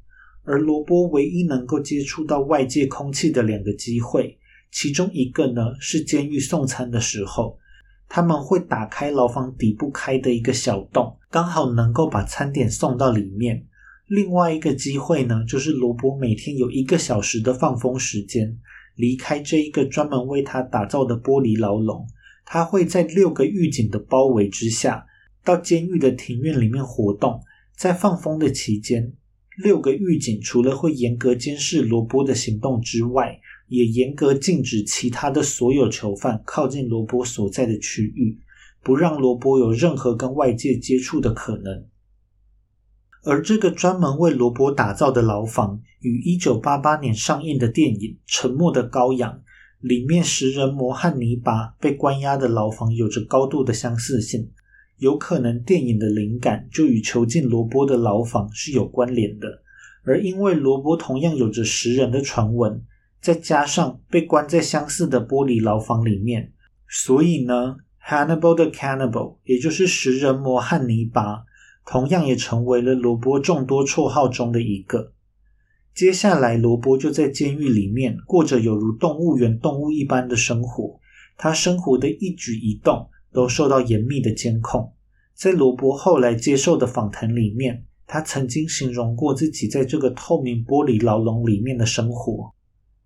[0.47, 4.37] 而罗伯唯一能够接触到外界空气的两个机会，
[4.71, 7.59] 其中一个呢是监狱送餐的时候，
[8.07, 13.65] 他们会打开牢房底部开的一个小洞，刚好能够把餐点送到里面。
[14.07, 18.57] 另外一个机会呢，就是罗伯每天有一个小时的放风时间。
[18.95, 22.07] 离开这一个专门为他打造的玻璃牢笼，
[22.45, 25.05] 他会在六个狱警的包围之下，
[25.43, 27.43] 到监狱的庭院里面活动。
[27.75, 29.13] 在放风的期间，
[29.57, 38.37] 六个狱警除了会严格监视罗伯的行动之外，也严格禁止其他的所有囚犯靠近罗伯所在的区域，
[38.83, 41.85] 不让罗伯有任何跟外界接触的可能。
[43.23, 49.33] 而这个专门为罗伯打造的牢房，与一九八八年上映的电影《沉默的羔羊》
[49.81, 54.51] 里面食人魔汉尼拔被关押的牢房有着高度的相似性。
[54.97, 59.61] 有可能电影的灵感就与囚禁罗伯的牢房是有关联的。
[60.03, 62.81] 而因为罗伯同样有着食人的传闻，
[63.21, 66.53] 再加上被关在相似的玻璃牢房里面，
[66.87, 71.43] 所以呢，Hannibal the Cannibal，也就是食人魔汉尼拔，
[71.85, 75.11] 同样也成为了罗伯众多绰号中的一个。
[75.93, 80.99] 接下来，罗伯就在监狱里面过着有如动物园动物一般的生活，
[81.35, 84.91] 他生活的一举一动都受到严密的监控。
[85.35, 92.51] 在罗伯后来接受的访谈里面，他曾经形容过自己在这个透明玻璃牢笼里面的生活。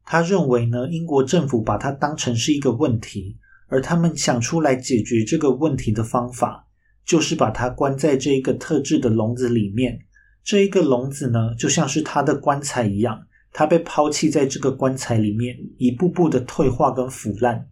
[0.06, 3.36] 他认为呢，英国政府把它当成是一个问题，
[3.68, 6.66] 而他们想出来解决这个问题的方法，
[7.06, 10.00] 就是把它关在这一个特制的笼子里面。
[10.46, 17.68] 这一个笼子呢，就像是他的棺材一样，他被抛弃在这个棺材里面，一步步的退化跟腐烂。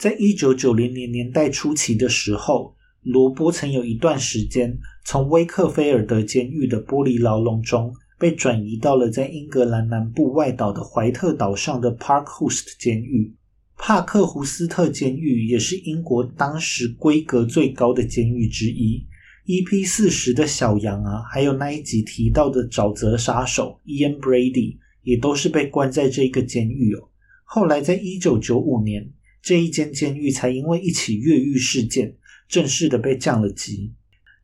[0.00, 7.94] 在一九九零年年代初期的时候，罗伯曾有一段时间从威克菲尔德监狱的玻璃牢笼中。
[8.18, 13.34] 被转移到了在英格兰南部外岛的怀特岛上的 Parkhurst 监狱。
[13.78, 19.06] 帕克胡斯特监狱也是英国当时规格最高的监狱之一。
[19.46, 27.08] EP 四十的小羊啊，还有那一集提到的沼泽杀手 Ian Brady，也都是被关在这个监狱哦。
[27.44, 29.10] 后来在一九九五年，
[29.42, 32.16] 这一间监狱才因为一起越狱事件，
[32.48, 33.92] 正式的被降了级。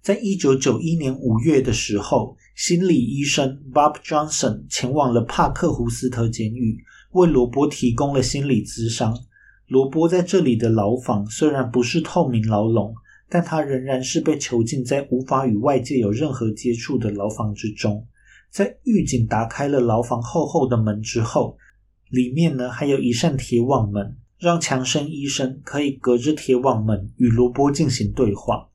[0.01, 2.37] 在一九九一年五月的时候。
[2.57, 6.83] 心理医生 Bob Johnson 前往了帕克胡斯特监狱，
[7.13, 9.15] 为罗伯提供了心理咨商。
[9.67, 12.95] 罗伯在这里的牢房虽然不是透明牢笼，
[13.29, 18.07] 但他仍然是被囚禁在无法与外界有任何接触的牢房之中。
[18.49, 21.59] 在狱警打开了牢房厚厚的门之后，
[22.09, 28.69] 里面呢还有一扇铁网门，让强生医生可以隔着铁网门与罗伯进行对话。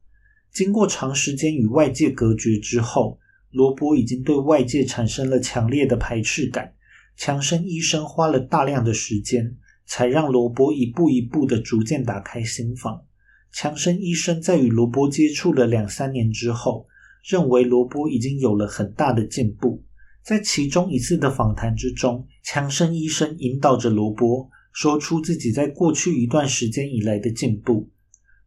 [0.52, 3.17] 经过长时间与外界隔绝之后。
[3.54, 6.74] 罗伯已经对外界产生了强烈的排斥感。
[7.17, 13.02] 强生医生花了大量的时间，才让罗伯一步一步的逐渐打开心房。
[13.52, 16.88] 强生医生在与罗伯接触了两三年之后，
[17.30, 19.84] 认为罗伯已经有了很大的进步。
[20.24, 27.90] 在其中一次的访谈之中，强生医生引导着罗伯说出自己在过去一段时间以来的进步。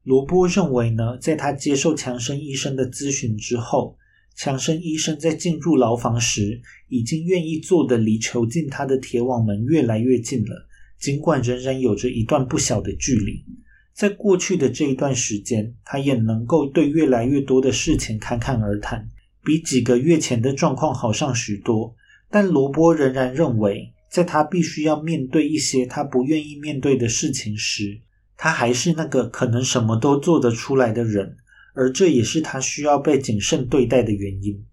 [0.03, 3.97] 罗伯认为呢，在他接受强生医生的咨询之后。
[4.37, 10.67] 强生医生在进入牢房时，已经愿意坐的离囚禁他的铁网门越来越近了，
[10.99, 13.45] 尽管仍然有着一段不小的距离。
[13.93, 19.09] 在过去的这一段时间，他也能够对越来越多的事情侃侃而谈，
[19.45, 21.95] 比几个月前的状况好上许多。
[22.29, 28.01] 但罗伯仍然认为，在他必须要面对一些他不愿意面对的事情时，
[28.37, 31.37] 他还是那个可能什么都做得出来的人。
[31.75, 34.65] 而这也是他需要被谨慎对待的原因。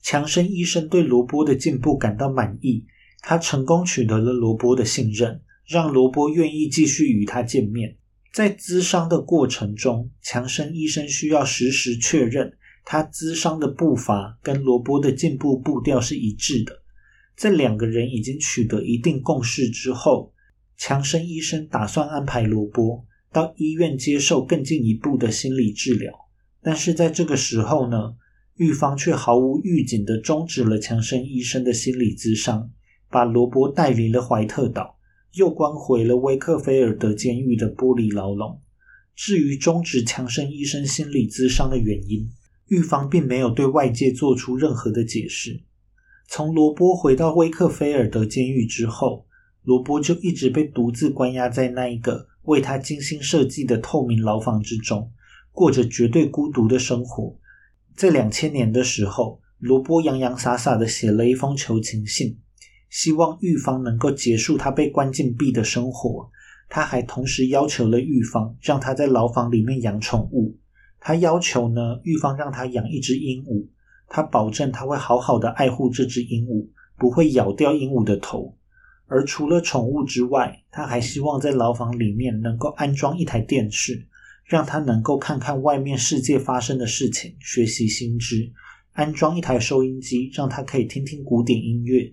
[0.00, 2.84] 强生医生对罗伯的进步感到满意，
[3.18, 7.96] 他成功取得了罗伯的信任，让罗伯愿意继续与他见面。
[8.32, 12.52] 在咨商的过程中，强生医生需要实时确认
[12.84, 16.83] 他咨商的步伐跟罗伯的进步步调是一致的。
[17.36, 20.32] 在两个人已经取得一定共识之后，
[20.76, 26.12] 强生医生打算安排罗伯到医院接受更进一步的心理治疗。
[26.62, 28.14] 但是在这个时候呢，
[28.56, 32.70] 狱方却毫无预警的终止了强生医生的心理咨商，
[33.10, 34.96] 把罗伯带离了怀特岛，
[35.34, 38.60] 又关回了威克菲尔德监狱的玻璃牢笼。
[39.16, 42.28] 至于终止强生医生心理咨商的原因，
[42.68, 45.62] 狱方并没有对外界做出任何的解释。
[46.26, 49.26] 从罗伯回到威克菲尔德监狱之后，
[49.62, 55.10] 罗伯就一直被独自关押在那一个为他精心设计的透明牢房之中。
[55.52, 57.38] 过着绝对孤独的生活。
[57.94, 62.40] 在两千年的时候，罗伯洋洋洒洒的写了一封求情信，
[62.90, 66.28] 希望狱方能够结束他被关禁闭的生活。
[66.68, 70.58] 他还同时要求了狱方让他在牢房里面养宠物。
[70.98, 73.68] 他要求呢，狱方让他养一只鹦鹉，
[74.08, 78.56] 他保证他会好好的爱护这只鹦鹉，不会咬掉鹦鹉的头。
[79.06, 84.08] 而除了宠物之外，他还希望在牢房里面能够安装一台电视。
[84.46, 88.52] 让他能够看看外面世界发生的事情，学习新知。
[88.92, 92.12] 安装一台收音机，让他可以听听古典音乐。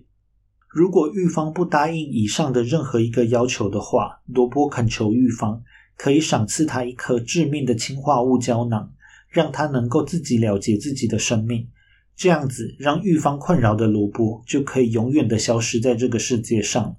[0.66, 5.62] 如果狱方不答应以上的任何一个要求的话，罗伯恳求狱方
[5.94, 8.90] 可以赏赐他一颗致命的氰化物胶囊，
[9.28, 11.68] 让他能够自己了结自己的生命。
[12.16, 16.96] 这样子，让狱方困扰的罗伯就可以永远的消失在这个世界上。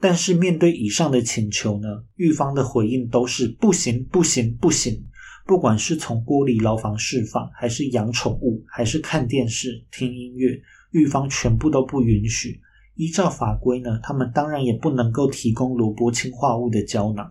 [0.00, 5.04] 但是面对以上的请求呢，狱方的回应都是不行不行不行。
[5.44, 10.60] 不管是从玻璃牢房释放，还是养宠物，还是看电视、听音乐，
[10.92, 12.60] 狱方全部都不允许。
[12.94, 17.30] 依照法规呢，他们当然也不能够提供罗伯氰化物的胶囊。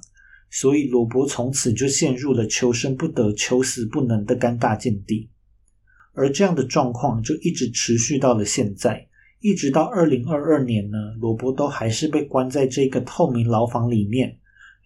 [0.49, 5.29] 所以罗伯从此就陷入了求生不得、求死不能的尴尬境地。
[6.13, 9.07] 而这样的状况就一直持续到了现在，
[9.39, 14.37] 一直到二零二二年呢，罗伯都还是被关在这个透明牢房里面。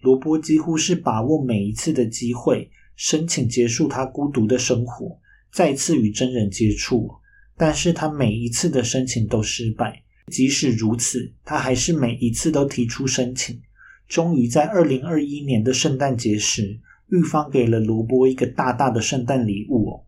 [0.01, 5.19] 罗伯几乎是把握每一次的机会，申请结束他孤独的生活，
[5.51, 7.09] 再次与真人接触。
[7.57, 10.03] 但是他每一次的申请都失败。
[10.31, 13.59] 即使如此，他还是每一次都提出申请。
[14.07, 20.04] 终于在二零二一年的圣诞节时，狱方给了罗伯一个大大的圣诞礼物哦。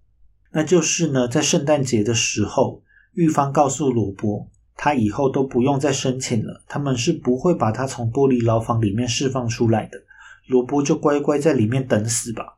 [0.57, 2.81] 那就是呢，在圣诞节的时候，
[3.13, 10.01] 狱方告诉罗伯，他以后都不用再申请了，他们是不会把他从玻璃牢房里面释放出来的。
[10.47, 12.57] 罗伯就乖乖在里面等死吧。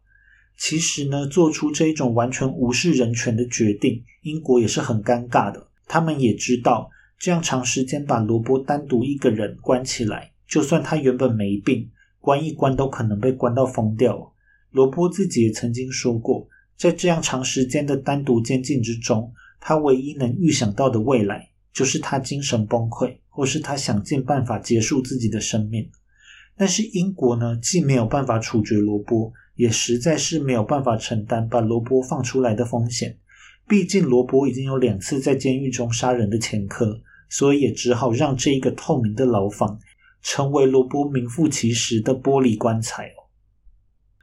[0.55, 5.67] 其实呢，做出这一种完全无视人权的决定，英国也是很尴尬的。
[5.85, 11.89] 他们也知道，这样长时间把罗伯单独一个人关起来，就算他原本没病，
[12.21, 14.31] 关一关都可能被关到疯掉。
[14.71, 16.47] 罗伯自己也曾经说过。
[16.80, 25.92] 在这样长时间的单独监禁之中，他唯一能预想到的未来，就是他精神崩溃，或是他想尽办法结束自己的生命。
[26.56, 33.18] 但是英国呢，既没有办法处决罗伯，也实在是没有办法承担把罗伯放出来的风险。
[33.68, 39.78] 毕竟罗伯已经有两次在监狱中杀人的前科，所以也只好让这一个透明的牢房，
[40.22, 43.12] 成为罗伯名副其实的玻璃棺材。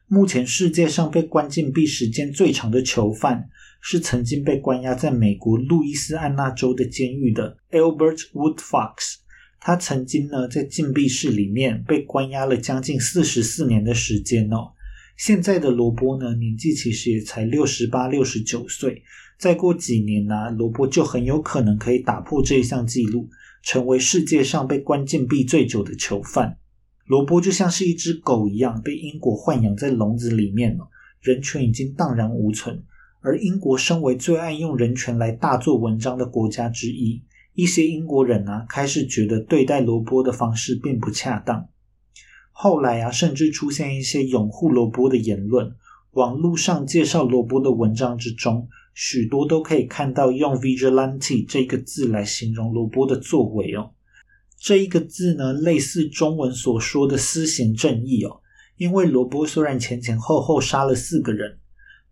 [0.08, 3.48] 目前世界上被关禁闭时间最长的囚犯
[3.80, 9.16] 是曾经被关押在美国路易斯安那州的监狱的 Albert Woodfox。
[9.58, 14.70] 他曾经呢在禁闭室里面被关押了将近四十四年的时间哦。
[15.16, 19.02] 现在的罗伯呢年纪其实也才六十八、六十九岁，
[19.40, 23.28] 再过几年呢，罗伯就很有可能可以打破这一项纪录，
[23.64, 26.58] 成为世界上被关禁闭最久的囚犯。
[27.06, 30.88] 罗伯就像是一只狗一样，被英国豢养在笼子里面了，
[31.20, 32.82] 人权已经荡然无存。
[33.20, 37.22] 而英国身为最爱用人权来大做文章的国家之一，
[37.54, 41.68] 一些英国人啊，开始觉得对待罗伯的方式并不恰当。
[42.50, 45.74] 后来啊，甚至出现一些拥护罗伯的言论。
[46.12, 53.90] 网络上介绍罗伯的文章之中，许多都可以看到用 “vigilante” 这个字来形容罗伯的作为哦。
[54.58, 58.40] 这一个字呢，类似中文所说的“私刑正义”哦。
[58.76, 61.58] 因为罗伯虽然前前后后杀了四个人，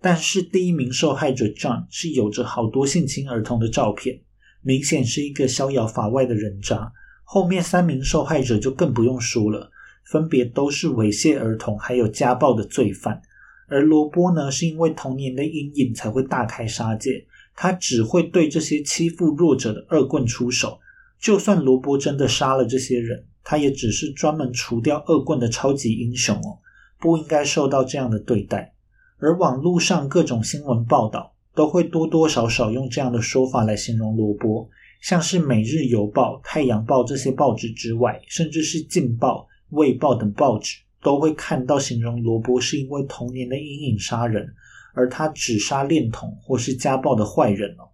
[0.01, 4.21] 但是第一名受害者 John 是有着好多性侵儿童的照片，
[4.63, 6.93] 明显是一个逍遥法外的人渣。
[7.23, 9.71] 后面三名受害者就更不用说了，
[10.05, 13.21] 分别都是猥亵儿童还有家暴的罪犯。
[13.69, 20.79] 而罗伯呢，是因为童年的阴影才会大开杀戒，他只会对这些欺负弱者的恶棍出手。
[21.25, 26.59] 就算罗伯真的杀了这些人，他也只是专门除掉恶棍的超级英雄哦，
[27.01, 28.75] 不应该受到这样的对待。
[29.17, 34.69] 而网络上各种新闻报道都会多多少少用这样的说法来形容罗伯，
[35.01, 44.47] 像是《每日邮报》《太阳报》这些报纸之外，甚至是《劲报》《卫报》等报纸都会看到形容罗伯是因为童年的阴影杀人，
[44.93, 47.89] 而他只杀恋童或是家暴的坏人哦。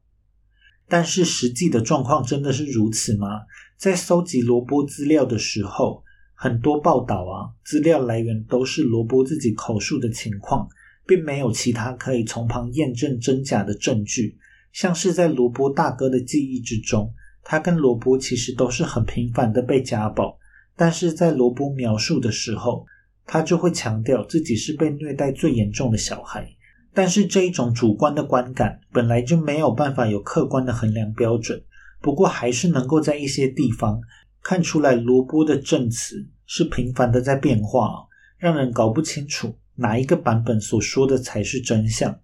[0.91, 3.29] 但是实际的状况真的是如此吗？
[3.77, 6.03] 在搜集罗伯资料的时候，
[6.35, 10.69] 很多报道啊，资料来源都是罗伯自己口述的情况，
[11.07, 14.37] 并没有其他可以从旁验证真假的证据。
[14.73, 20.37] 像是在罗伯大哥的记忆之中，他跟罗伯其实都是很频繁的被家暴，
[20.77, 22.85] 但是在罗伯描述的时候，
[23.25, 26.49] 他就会强调自己是被虐待最严重的小孩。
[26.93, 31.63] 但是这一种主观的观感本来就没有办法有客观的衡量标准，
[32.01, 34.01] 不过还是能够在一些地方
[34.43, 38.07] 看出来罗伯的证词是频繁的在变化，
[38.39, 42.19] 让人搞不清楚哪一个版本所说的才是真相。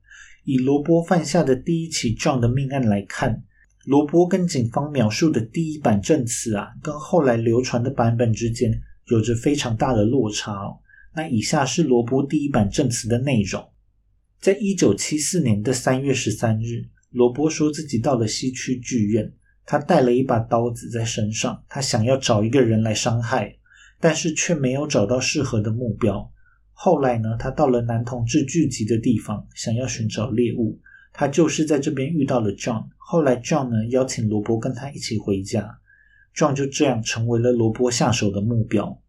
[0.45, 3.43] 以罗伯犯下的第一起这样的命案来看，
[3.85, 8.71] 罗伯跟警方描述的第一版证词啊，跟后来流传的版本之间
[9.07, 10.53] 有着非常大的落差。
[10.53, 10.79] 哦
[11.15, 13.67] 那以下是罗伯第一版证词的内容。
[14.41, 19.33] 在一九七四年的三月十三日，罗伯说自己到了西区剧院，
[19.65, 23.57] 他带了一把刀子在身上，他想要找一个人来伤害，
[23.99, 26.31] 但是却没有找到适合的目标。
[26.73, 30.79] 后来呢，他到了男同志聚集的地方，想要寻找猎物，
[31.13, 32.87] 他就是在这边遇到了 John。
[32.99, 35.81] 后来 John 呢邀请罗伯跟他一起回家
[36.37, 39.03] ，John 就这样成为了罗伯下手的目标。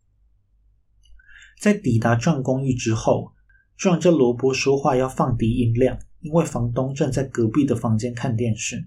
[1.59, 3.34] 在抵达 John 公寓之后。
[3.78, 8.84] 壮着罗伯说话要放低音量，因为房东正在隔壁的房间看电视。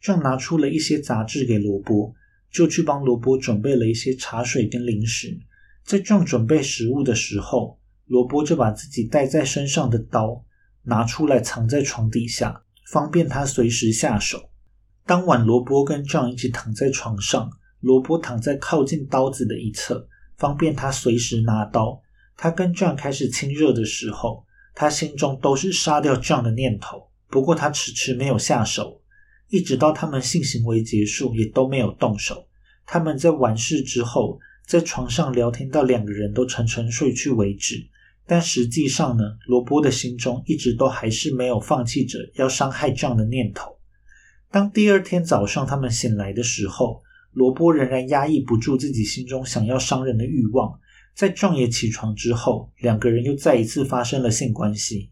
[0.00, 2.14] 壮拿出了一些杂志给罗伯，
[2.50, 5.38] 就去帮罗伯准备了一些茶水跟零食。
[5.82, 10.44] 在壮准备食物的时候，罗波就把自己带在身上的刀
[10.82, 14.50] 拿出来藏在床底下，方便他随时下手。
[15.06, 22.02] 当晚，罗波跟 John 一起躺在床上，罗波躺在靠近刀子的一侧，方便他随时拿刀。
[22.36, 29.00] 他跟 John 开始亲热的时候，他心中都是杀掉 John 的念头，不过他迟迟没有下手，
[29.48, 32.46] 一直到他们性行为结束，也都没有动手。
[32.86, 37.86] 他们在完事之后，在床上聊天到两个人都沉沉睡去为止。
[38.26, 43.76] 但实际上呢，罗波的心中一直都还是没有放弃着要伤害 John 的念头。
[44.50, 50.78] 当第二天早上他们醒来的时候，罗波仍然压抑不住自己心中想要伤人的欲望。
[51.14, 55.10] 在 John 也起床之后，两个人又再一次发生了性关系。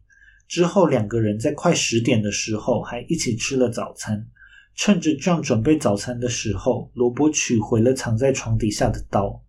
[0.48, 4.26] 之后，两个人在快十点的时候还一起吃了早餐。
[4.74, 9.42] 趁着 John 准备早餐的时候，罗伯取回了藏在床底下的刀。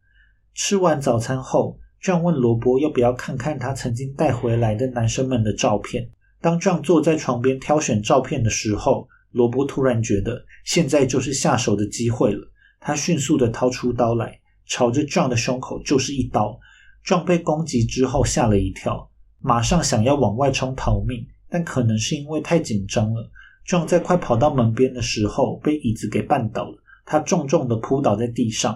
[0.53, 6.09] 吃完早餐后，John 问罗伯要不要看看他曾经带回来的男生们的照片。
[6.39, 12.51] 当 John 坐在床边挑选照片的时候，罗伯突然觉得现在就是下手的机会了。
[12.79, 14.39] 他迅速的掏出刀来，
[14.73, 16.59] 朝着 John 的胸口就是一刀。
[17.05, 19.07] John 被攻击之后吓了一跳，
[19.39, 23.29] 马上想要往外冲逃命，但可能是因为太紧张了。
[23.65, 28.75] 壮在快跑到门边的时候，被椅子给绊倒了，他重重的扑倒在地上。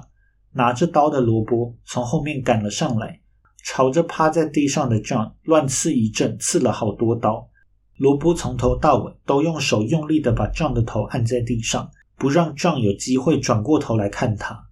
[0.53, 3.19] 拿着刀的罗伯从后面赶了上来，
[3.63, 7.49] 朝着趴在地上的 John 乱刺一阵，刺了好多刀。
[7.95, 14.66] 罗伯从头到尾都用手用力的把 John 的头按在地上，不让 John 有机会转过头来看他。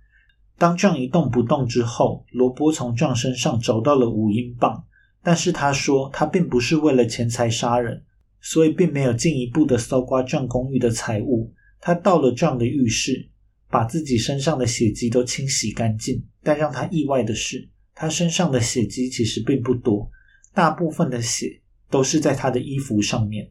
[0.58, 4.86] 当 John 一动不动之后，罗伯从壮身上找到了五英镑，
[5.22, 8.04] 但是他说他并不是为了钱财杀人。
[8.48, 11.52] 所以并没有进一步的搜刮壮公寓的财物。
[11.80, 13.28] 他到了 John 的浴室，
[13.72, 16.24] 把自己身上的血迹都清洗干净。
[16.44, 20.12] 但让他意外的是，他身上的血迹其实并不多，
[20.54, 23.50] 大部分的血都是在他的衣服上面。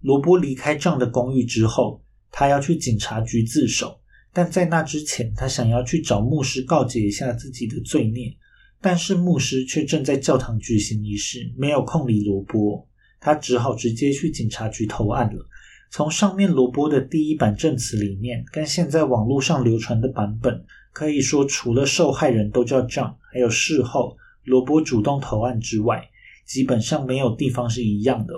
[0.00, 2.02] 罗伯离开 John 的公寓之后，
[2.32, 4.00] 他要去警察局自首，
[4.38, 8.32] 但在那之前，他想要去找牧师告解一下自己的罪孽。
[8.80, 12.86] 但是牧师却正在教堂举行仪式，没有空理罗伯。
[13.18, 15.44] 他只好直接去警察局投案了。
[15.90, 26.08] 从上面罗伯的第一版证词里面，跟现在网络上流传的版本，可以说除了受害人都叫 John，还有事后罗伯主动投案之外，
[26.46, 28.34] 基本上没有地方是一样的。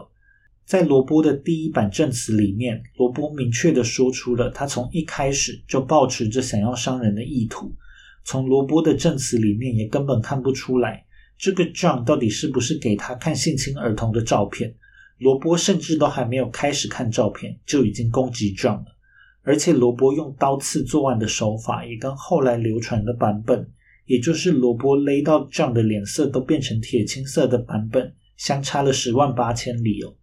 [0.71, 7.75] 在罗伯的第一版证词里面，罗伯明确的说出了他从一开始就抱持着想要伤人的意图。
[8.23, 11.05] 从罗伯的证词里面也根本看不出来。
[11.37, 14.73] 这个 John 到底是不是给他看性侵儿童的照片？
[15.18, 18.97] 罗伯甚至都还没有开始看照片，就已经攻击 John 了。
[19.43, 23.68] 而且罗伯用刀刺作案的手法，也跟后来流传的版本，
[24.07, 30.14] 也就是罗伯勒到 John 的脸色都变成铁青色的版本，相差了十万八千里哦。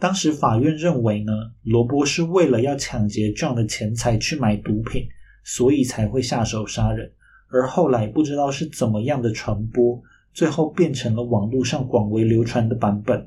[0.00, 1.32] 当时法院认为呢，
[1.62, 5.06] 罗伯是为了要抢劫 John 的钱财去买毒品，
[5.44, 7.12] 所以才会下手杀人。
[7.48, 10.02] 而后来不知道是怎么样的传播。
[10.32, 13.26] 最后变成了网络上广为流传的版本。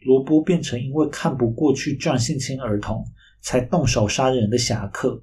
[0.00, 3.06] 罗伯变成因为看不过去这样性侵儿童，
[3.40, 5.22] 才动手杀人的侠客。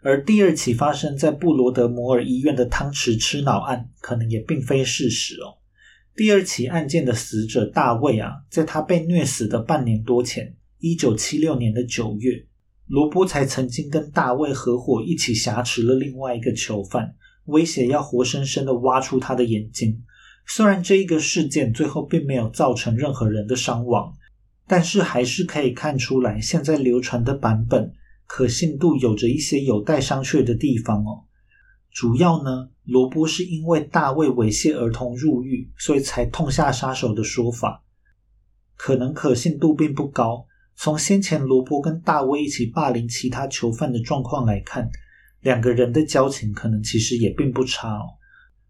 [0.00, 5.58] 而第二起发生在布罗德摩尔医院的汤匙吃脑案，可能也并非事实哦。
[6.14, 12.44] 第二起案件的死者大卫啊，在他被虐死的半年多前，一九七六年的九月，
[12.86, 17.14] 罗伯才曾经跟大卫合伙一起挟持了另外一个囚犯，
[17.46, 20.02] 威胁要活生生的挖出他的眼睛。
[20.46, 24.12] 虽然这一个事件最后并没有造成任何人的伤亡，
[24.66, 27.92] 但是还是可以看出来，现在流传的版本
[28.26, 31.24] 可信度有着一些有待商榷的地方哦。
[31.90, 37.84] 主要呢，罗伯是因为大卫猥亵儿童入狱，所以才痛下杀手的说法，
[38.76, 40.46] 可能可信度并不高。
[40.74, 44.90] 从先前罗伯跟大卫一起霸凌其他囚犯的状况来看，
[45.42, 48.18] 两个人的交情可能其实也并不差哦。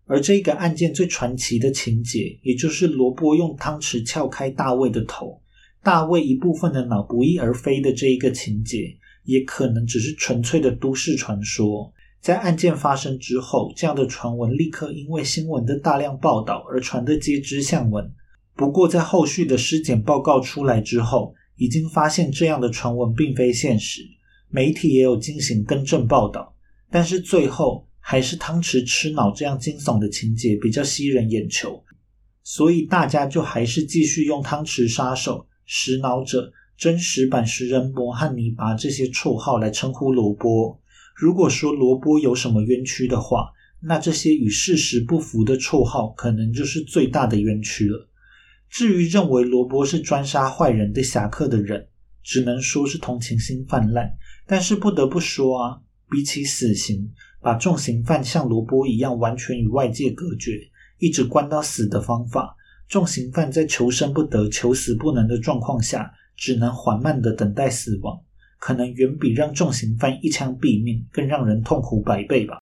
[0.04, 5.40] 而这个案件最传奇的情节，也就是罗伯用汤匙撬开大卫的头，
[5.82, 8.94] 大卫一部分的脑不翼而飞的这一个情节，
[9.24, 11.90] 也可能只是纯粹的都市传说。
[12.22, 18.10] 在案件发生之后，这样的传闻立刻因为新闻的大量报道而传得街知巷闻。
[18.56, 24.02] 不过，在后续的尸检报告出来之后，已经发现这样的传闻并非现实，
[24.48, 26.54] 媒体也有进行更正报道，
[26.90, 27.86] 但是最后。
[28.04, 31.80] 还是汤匙吃脑这样惊悚的情节比较吸人眼球，
[32.42, 40.76] 所以大家就还是继续用汤匙杀手、食脑者、真实版食人魔和泥巴这些绰号来称呼罗波。
[41.14, 43.50] 如果说罗波有什么冤屈的话，
[43.80, 48.08] 那这些与事实不符的绰号，可能就是最大的冤屈了。
[48.70, 51.88] 至于认为罗伯是专杀坏人的侠客的人，
[52.22, 54.10] 只能说是同情心泛滥。
[54.46, 60.52] 但是不得不说啊，比起死刑，把重刑犯像罗伯一样完全与外界隔绝，
[60.98, 62.56] 一直关到死的方法，
[62.88, 68.20] 重刑犯在求生不得、求死不能的状况下，只能缓慢的等待死亡，
[68.64, 72.60] 可能远比让重刑犯一枪毙命更让人痛苦百倍吧。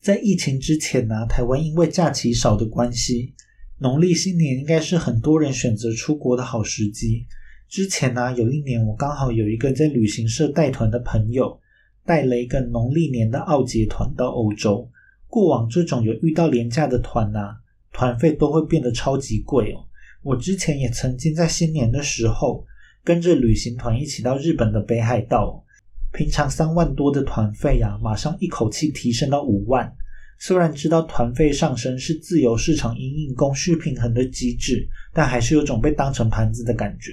[0.00, 3.32] 在疫情之前呢，台湾因为假期少的关系，
[3.78, 7.24] 农历新年应该是很多人选择出国的好时机。
[7.68, 11.60] 之前呢，有一年我刚好有一个在旅行社带团的朋友，
[12.04, 14.88] 带了一个农历年的奥捷团到欧洲。
[15.26, 17.56] 过往这种有遇到廉价的团呐，
[17.92, 19.84] 团费都会变得超级贵哦。
[20.22, 22.64] 我之前也曾经在新年的时候
[23.02, 25.64] 跟着旅行团一起到日本的北海道。
[26.12, 29.90] 平常三万多的团费啊，马上一口气提升到五万。
[30.38, 37.12] 虽然知道团费上升是自由市场因应供需平衡的机制，但还是有种被当成盘子的感觉。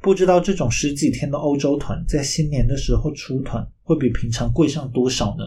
[0.00, 5.44] 不知道这种十几天的欧洲团，在新年的时候出团会比平常贵上多少呢？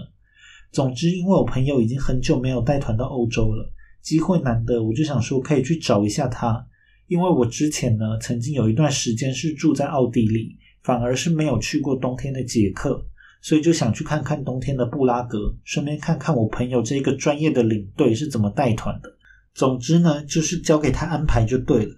[0.72, 6.66] 总之，因为我朋友已经很久没有带团到欧洲了，机会难得，我就想说可以去找一下他。
[7.08, 10.58] 因为我之前呢，曾经有一段时间是住在奥地利。
[10.84, 13.02] 反而是没有去过冬天的捷克，
[13.42, 19.10] 所以就想去看看冬天的布拉格，顺便看看我朋友这个专业的领队是怎么带团的。
[19.54, 21.96] 总之呢，就是交给他安排就对了。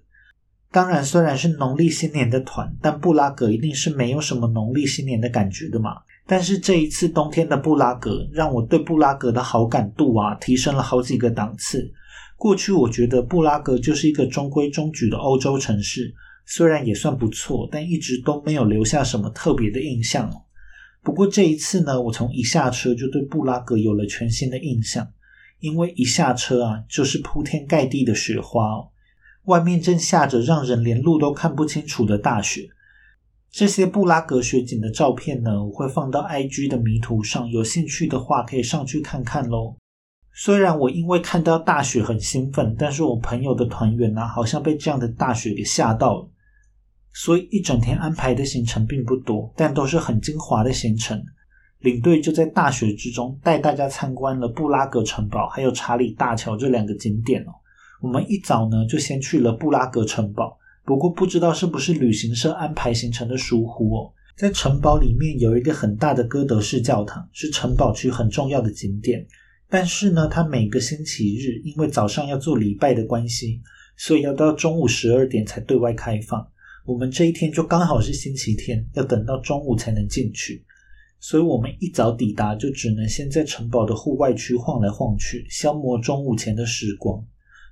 [0.76, 6.02] 当然，虽然是农历新年的团，但布拉格一定是没有什么农历新年的感觉的嘛。
[6.28, 11.90] 但是这一次冬天的布拉格，让我对布拉格的好感度啊提升了好几个档次。
[12.36, 16.14] 过去我觉得布拉格就是一个中规中矩的欧洲城市。
[16.46, 20.30] 虽然也算不错，但一直都没有留下什么特别的印象。
[21.02, 25.08] 不过这一次呢，我从一下车就对布拉格有了全新的印象，
[25.62, 28.90] 因为一下车啊，就是铺天盖地的雪花哦，
[29.46, 32.68] 外面正下着让人连路都看不清楚的大雪。
[33.52, 39.76] 这些布拉格雪景的照片呢，我会放到 IG 的迷图上，有兴趣的话可以上去看看喽。
[40.34, 46.30] 虽然我因为看到大雪很兴奋，但是我朋友的团员呢，好像被这样的大雪给吓到了。
[47.14, 51.24] 所以一整天安排的行程并不多，但都是很精华的行程。
[51.80, 57.54] 领队就在大雪之中带大家参观了布拉格城堡，还有查理大桥这两个景点哦。
[58.02, 64.12] 我们一早呢就先去了布拉格城堡，不过不知道是不是旅行社安排行程的疏忽哦。
[64.36, 69.26] 在城堡里面有一个很大的哥德式教堂，是城堡区很重要的景点。
[69.70, 73.62] 但是呢，它每个星期日因为早上要做礼拜的关系，
[73.98, 76.46] 所以要到中午十二点才对外开放。
[76.86, 80.64] 我们这一天就刚好是星期天，要等到中午才能进去，
[81.20, 87.26] 所以我们一早抵达就只能先在城堡的户外区晃来晃去，消磨中午前的时光。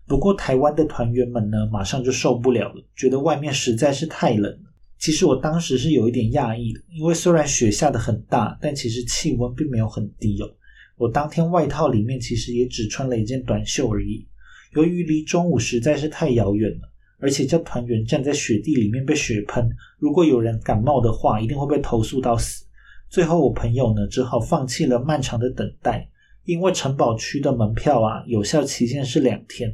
[0.08, 4.74] 不过台湾的团员们呢，马上就受不了了，觉得外面实在是太冷了。
[5.00, 10.50] 其实我当时是有一点讶异的，因为虽然雪下的很大，但其实气温并没有很低哦。
[10.98, 14.28] 我当天外套里面其实也只穿了一件短袖而已。
[14.74, 16.90] 由于离中午实在是太遥远了。
[17.20, 22.66] 而且叫团员站在雪地里面被雪喷，如果有人感冒的话，一定会被投诉到死。
[23.10, 26.10] 最后我朋友呢只好放弃了漫长的等待，
[26.44, 29.74] 因为城堡区的门票啊有效期限是两天，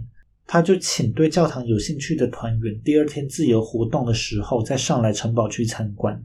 [0.51, 6.19] 他就请对教堂有兴趣的团员第二天自由活动的时候再上来城堡去参观。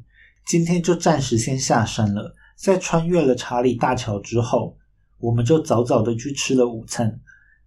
[0.47, 4.79] 今天就暂时先下山了，在穿越了查理大桥之后，
[5.19, 7.21] 我们就早早的去吃了午餐。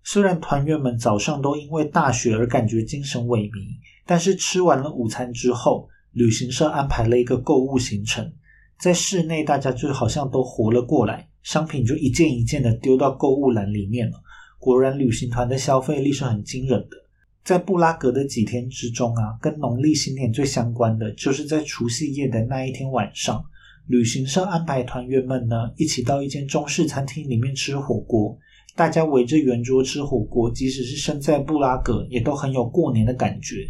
[0.03, 3.67] 虽然团员们早上都因为大雪而感觉精神萎靡，
[4.07, 8.33] 但是吃完了午餐之后，旅行社安排了一个购物行程。
[8.79, 14.23] 在室内，大家就好像都活了过来，商品就一件一件的丢到购物篮里面了。
[14.59, 16.97] 果然，旅行团的消费力是很惊人的。
[17.43, 23.41] 在布拉格的几天之中啊，跟农历新年最相关的，就是在除夕夜的那一天晚上，
[23.87, 28.37] 旅行社安排团员们呢一起到一间中式餐厅里面吃火锅。
[28.75, 33.67] 大家围着圆桌吃火锅，即使是身在布拉格，也都很有过年的感觉。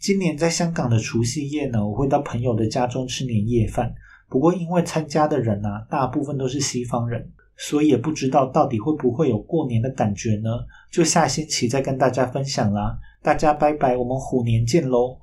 [0.00, 3.94] 今年在香港的除夕夜呢，我会到朋友的家中吃年夜饭。
[4.28, 7.30] 不过因为参加的人啊，大部分都是西方人，
[7.62, 10.50] 所以也不知道到底会不会有过年的感觉呢？
[10.90, 12.98] 就下星期再跟大家分享啦。
[13.22, 15.16] 大家拜拜，我们虎年见喽！